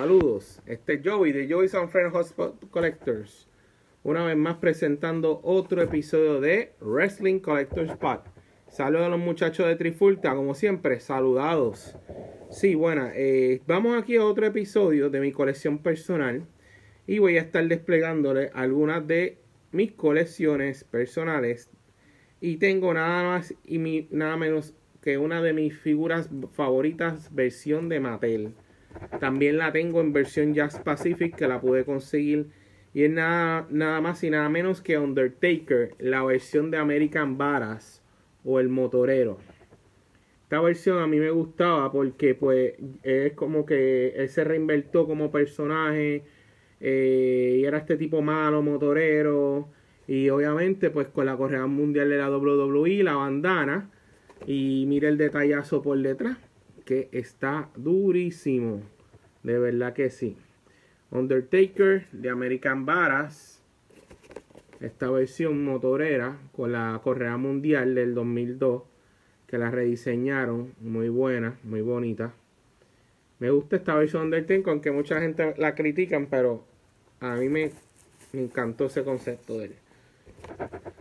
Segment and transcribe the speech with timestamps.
[0.00, 3.46] Saludos, este es Joey de Joey's and Friends Hotspot Collectors.
[4.02, 8.24] Una vez más presentando otro episodio de Wrestling Collectors Spot.
[8.66, 11.98] Saludos a los muchachos de Trifulta, como siempre, saludados.
[12.48, 16.46] Sí, bueno, eh, vamos aquí a otro episodio de mi colección personal
[17.06, 19.36] y voy a estar desplegándole algunas de
[19.70, 21.68] mis colecciones personales
[22.40, 28.00] y tengo nada más y nada menos que una de mis figuras favoritas versión de
[28.00, 28.54] Mattel.
[29.18, 32.48] También la tengo en versión Jazz Pacific que la pude conseguir.
[32.92, 38.02] Y es nada, nada más y nada menos que Undertaker, la versión de American Badass
[38.44, 39.38] o el motorero.
[40.42, 45.30] Esta versión a mí me gustaba porque pues es como que él se reinvertó como
[45.30, 46.24] personaje
[46.80, 49.68] eh, y era este tipo malo, motorero.
[50.08, 53.90] Y obviamente pues con la correa mundial de la WWE, la bandana.
[54.46, 56.38] Y mira el detallazo por detrás
[56.90, 58.82] que está durísimo.
[59.44, 60.36] De verdad que sí.
[61.12, 63.62] Undertaker de American Badass.
[64.80, 68.82] Esta versión motorera con la correa mundial del 2002.
[69.46, 70.74] Que la rediseñaron.
[70.80, 72.34] Muy buena, muy bonita.
[73.38, 76.64] Me gusta esta versión Undertaker, aunque mucha gente la critican, pero
[77.20, 77.70] a mí me,
[78.32, 79.74] me encantó ese concepto de él.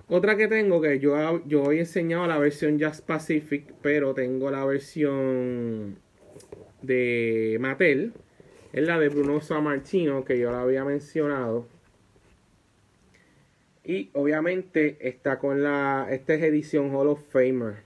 [0.09, 4.65] Otra que tengo que yo, yo he enseñado la versión Jazz Pacific, pero tengo la
[4.65, 5.99] versión
[6.81, 8.13] de Mattel.
[8.73, 11.67] Es la de Bruno Sammartino, que yo la había mencionado.
[13.83, 16.07] Y obviamente está con la.
[16.09, 17.77] Esta es edición Hall of Famer.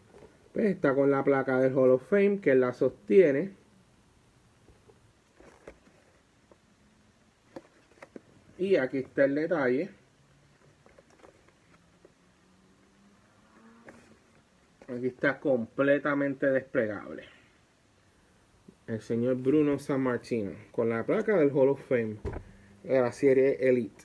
[0.53, 3.51] Pues está con la placa del Hall of Fame que la sostiene.
[8.57, 9.89] Y aquí está el detalle.
[14.95, 17.23] Aquí está completamente desplegable.
[18.85, 22.17] El señor Bruno San Martino con la placa del Hall of Fame
[22.83, 24.03] de la serie Elite.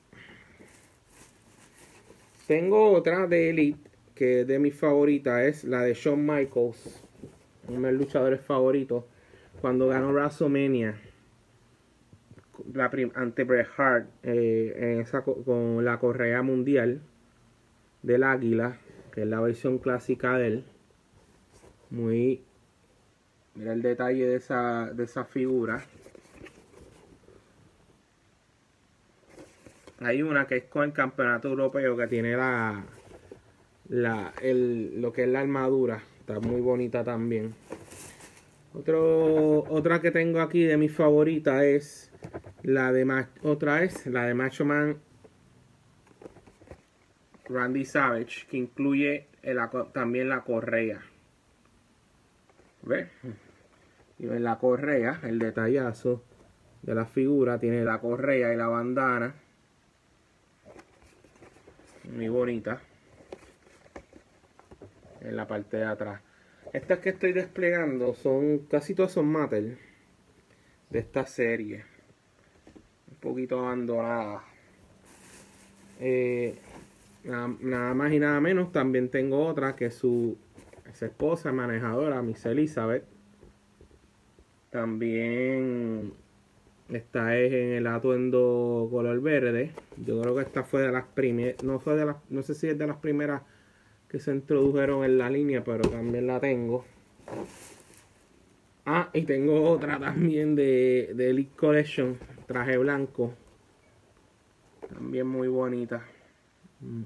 [2.46, 7.04] Tengo otra de Elite que de mis favoritas es la de Shawn Michaels,
[7.68, 9.04] uno de mis luchadores favoritos,
[9.60, 10.98] cuando ganó WrestleMania
[13.14, 17.02] ante Bret Hart eh, en esa, con la correa mundial
[18.02, 18.78] del águila,
[19.12, 20.64] que es la versión clásica de él.
[21.90, 22.42] Muy.
[23.54, 25.84] Mira el detalle de esa, de esa figura.
[30.00, 32.84] Hay una que es con el campeonato europeo que tiene la,
[33.88, 36.02] la el, lo que es la armadura.
[36.20, 37.54] Está muy bonita también.
[38.74, 42.12] Otro, otra que tengo aquí de mis favoritas es
[42.62, 44.98] la de otra es la de Macho Man
[47.48, 49.26] Randy Savage, que incluye
[49.92, 51.00] también la correa.
[54.18, 56.24] Y en la correa, el detallazo
[56.82, 59.34] de la figura, tiene la correa y la bandana.
[62.12, 62.80] Muy bonita.
[65.20, 66.20] En la parte de atrás.
[66.72, 69.78] Estas que estoy desplegando son, casi todas son Mattel.
[70.90, 71.84] De esta serie.
[73.10, 74.42] Un poquito abandonada.
[76.00, 76.56] Eh,
[77.24, 80.38] nada, más y nada menos, también tengo otra que su
[80.90, 83.04] esposa manejadora, Miss Elizabeth.
[84.70, 86.12] También
[86.88, 89.72] esta es en el atuendo color verde.
[90.04, 92.68] Yo creo que esta fue de las primeras, no fue de las, no sé si
[92.68, 93.42] es de las primeras
[94.08, 96.84] que se introdujeron en la línea, pero también la tengo.
[98.86, 103.34] Ah, y tengo otra también de, de Elite Collection, traje blanco.
[104.88, 106.02] También muy bonita.
[106.80, 107.02] Mm.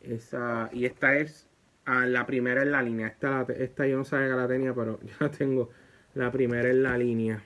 [0.00, 1.48] Esa, y esta es
[1.86, 3.08] ah, la primera en la línea.
[3.08, 5.70] Esta, esta yo no sabía que la tenía, pero ya tengo
[6.14, 7.42] la primera en la línea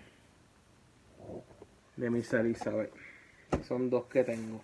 [1.96, 2.92] de Miss Elizabeth.
[3.62, 4.60] Son dos que tengo.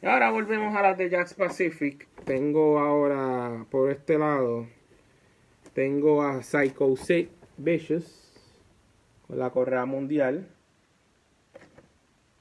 [0.00, 2.06] Y ahora volvemos a las de Jazz Pacific.
[2.24, 4.66] Tengo ahora por este lado.
[5.74, 8.24] Tengo a Psycho Sid Vicious.
[9.26, 10.48] Con la correa mundial.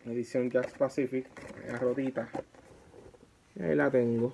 [0.05, 1.27] Edición Jazz Pacific.
[1.67, 2.29] La rotita.
[3.59, 4.33] Ahí la tengo.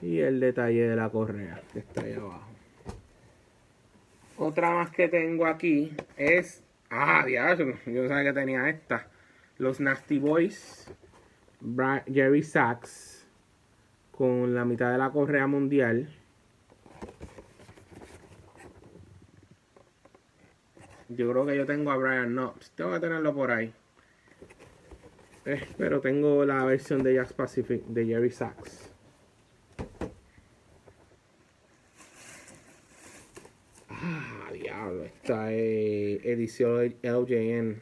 [0.00, 2.46] Y el detalle de la correa que está ahí abajo.
[4.36, 6.62] Otra más que tengo aquí es.
[6.90, 9.08] Ah, diablo, yo no sabía que tenía esta.
[9.58, 10.88] Los Nasty Boys
[12.06, 13.26] Jerry Sachs
[14.12, 16.08] con la mitad de la correa mundial.
[21.08, 22.70] Yo creo que yo tengo a Brian Knobs.
[22.72, 23.72] Tengo que tenerlo por ahí.
[25.46, 28.92] Eh, pero tengo la versión de Jazz Pacific de Jerry Sachs.
[33.88, 35.04] Ah, diablo.
[35.04, 37.80] esta eh, edición LJN.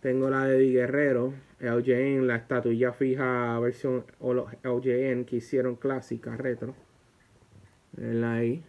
[0.00, 6.74] Tengo la de Di Guerrero, LJN, la estatuilla fija versión LJN que hicieron clásica, retro.
[7.96, 8.64] la ahí.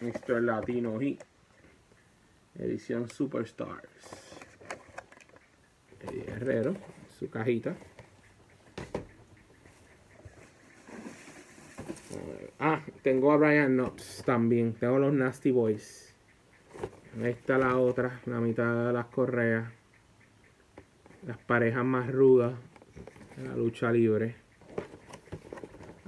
[0.00, 0.42] Mr.
[0.42, 0.98] Latino.
[2.56, 4.38] Edición Superstars.
[6.00, 6.76] Eddie Guerrero,
[7.18, 7.74] su cajita.
[12.60, 14.74] Ah, tengo a Brian Knobs también.
[14.74, 16.13] Tengo los Nasty Boys.
[17.22, 19.70] Ahí está la otra, la mitad de las correas.
[21.24, 22.54] Las parejas más rudas
[23.36, 24.34] de la lucha libre.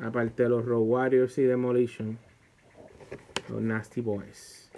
[0.03, 2.19] Aparte de los Road Warriors y Demolition.
[3.49, 4.69] Los Nasty Boys.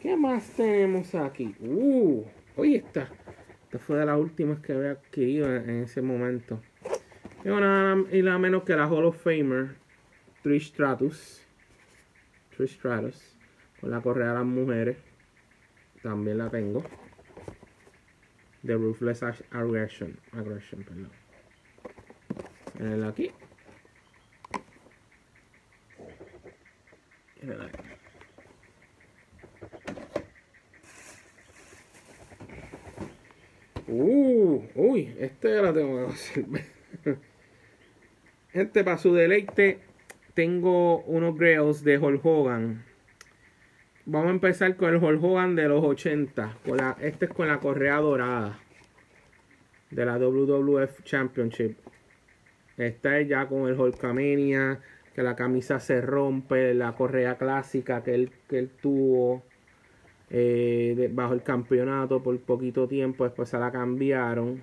[0.00, 1.56] ¿Qué más tenemos aquí?
[1.58, 2.22] Uh,
[2.56, 3.08] hoy está.
[3.64, 6.60] Esta fue de las últimas que había adquirido en, ese momento.
[7.44, 9.87] Y nada y nada menos que la Hall of Famer
[10.42, 11.42] Trish Stratus.
[12.56, 13.36] Trish Stratus.
[13.80, 14.96] Con la correa de las mujeres.
[16.02, 16.82] También la tengo.
[18.64, 20.18] The Ruthless Aggression.
[20.32, 21.10] Aggression, perdón.
[23.08, 23.30] aquí.
[23.30, 23.32] aquí.
[33.90, 36.44] Uh, uy, este la tengo que hacer.
[38.52, 39.80] Gente, para su deleite,
[40.38, 42.84] tengo unos grails de Hulk Hogan.
[44.06, 46.58] Vamos a empezar con el Hulk Hogan de los 80.
[46.64, 48.56] Con la, este es con la correa dorada
[49.90, 51.76] de la WWF Championship.
[52.76, 54.78] Esta es ya con el Hulkamania,
[55.12, 59.42] que la camisa se rompe, la correa clásica que él, que él tuvo
[60.30, 64.62] eh, bajo el campeonato por poquito tiempo, después se la cambiaron.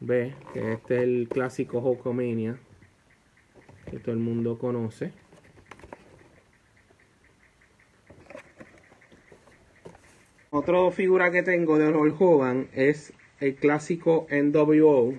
[0.00, 2.56] Ve que este es el clásico Hulkamania
[3.98, 5.12] todo el mundo conoce.
[10.50, 15.14] Otra figura que tengo de Hulk Hogan es el clásico NWO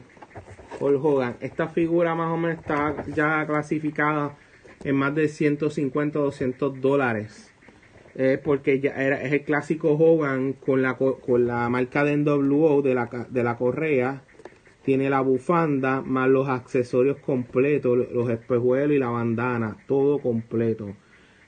[0.80, 1.38] Hulk Hogan.
[1.42, 4.38] Esta figura más o menos está ya clasificada
[4.84, 7.56] en más de 150 200 dólares
[8.44, 12.96] porque ya era, es el clásico Hogan con la, con la marca de NWO de
[12.96, 14.22] la, de la correa.
[14.86, 20.96] Tiene la bufanda más los accesorios completos, los espejuelos y la bandana, todo completo.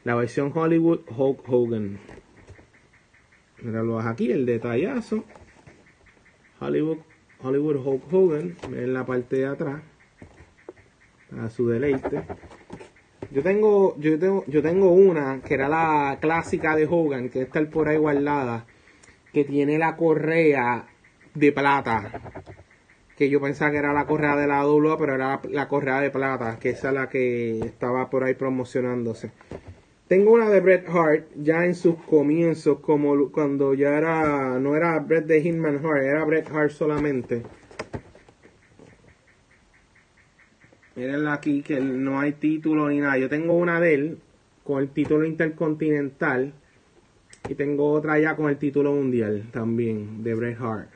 [0.03, 1.99] La versión Hollywood Hulk Hogan.
[3.61, 5.23] Míralo aquí, el detallazo.
[6.59, 6.97] Hollywood,
[7.43, 9.83] Hollywood Hulk Hogan, en la parte de atrás,
[11.29, 12.23] para su deleite.
[13.29, 17.63] Yo tengo, yo tengo, yo tengo una que era la clásica de Hogan, que está
[17.69, 18.65] por ahí guardada,
[19.31, 20.87] que tiene la correa
[21.35, 22.11] de plata.
[23.17, 26.11] Que yo pensaba que era la correa de la W, pero era la, correa de
[26.11, 29.31] plata, que esa es la que estaba por ahí promocionándose.
[30.07, 34.99] Tengo una de Bret Hart ya en sus comienzos, como cuando ya era, no era
[34.99, 37.43] Bret de Hitman Hart, era Bret Hart solamente.
[40.97, 43.19] Miren aquí que no hay título ni nada.
[43.19, 44.17] Yo tengo una de él
[44.63, 46.53] con el título intercontinental.
[47.47, 50.89] Y tengo otra ya con el título mundial también de Bret Hart.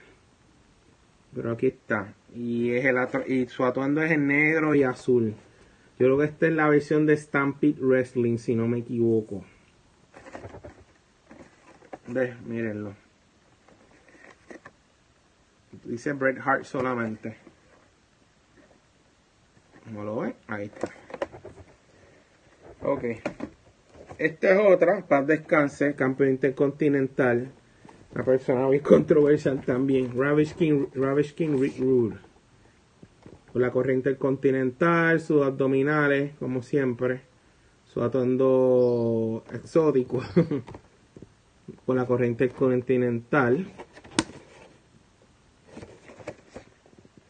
[1.33, 2.13] Pero aquí está.
[2.33, 2.97] Y, es el
[3.27, 5.35] y su atuendo es en negro y azul.
[5.99, 9.45] Yo creo que esta es la versión de Stampede Wrestling, si no me equivoco.
[12.07, 12.95] Ve, mírenlo.
[15.83, 17.37] Dice Bret Hart solamente.
[19.83, 20.89] Como lo ven, ahí está.
[22.81, 23.03] Ok.
[24.17, 27.51] Esta es otra, Paz Descanse, campeón intercontinental.
[28.13, 30.11] Una persona muy controversial también.
[30.15, 31.77] Ravish King, Ravish King Rick.
[31.77, 37.21] Con la corriente intercontinental, sus abdominales, como siempre.
[37.85, 40.21] Su atuendo exótico.
[41.85, 43.65] Con la corriente continental.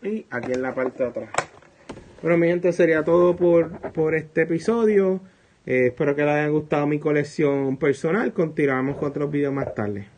[0.03, 1.29] Y aquí en la parte de atrás.
[2.21, 5.21] Bueno, mi gente, sería todo por, por este episodio.
[5.65, 8.33] Eh, espero que les haya gustado mi colección personal.
[8.33, 10.10] Continuamos con otros videos más tarde.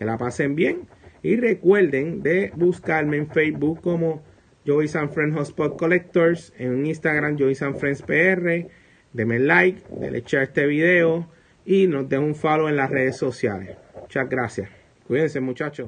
[0.00, 0.88] Que la pasen bien.
[1.22, 4.24] Y recuerden de buscarme en Facebook como
[4.66, 6.54] Joey San Friends Hotspot Collectors.
[6.56, 8.66] En Instagram Joey San Friends PR.
[9.12, 11.28] Denme like, denle share este video.
[11.66, 13.76] Y nos den un follow en las redes sociales.
[14.00, 14.70] Muchas gracias.
[15.06, 15.86] Cuídense muchachos.